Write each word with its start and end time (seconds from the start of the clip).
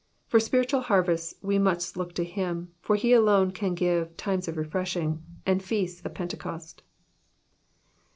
For 0.25 0.39
spiritual 0.39 0.81
harvests 0.81 1.35
we 1.43 1.59
must 1.59 1.95
look 1.95 2.13
to 2.15 2.23
him, 2.23 2.73
for 2.81 2.95
he 2.95 3.13
alone 3.13 3.51
can 3.51 3.75
give 3.75 4.17
times 4.17 4.47
of 4.47 4.55
refreshinj:^* 4.55 5.19
and 5.45 5.61
feasts 5.61 6.01
of 6.03 6.11
Pentecost. 6.15 6.81